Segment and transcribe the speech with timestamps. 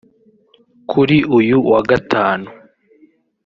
[0.89, 2.47] Kuri uyu wa Gatanu